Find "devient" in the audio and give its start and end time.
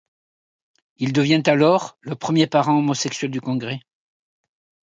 1.13-1.43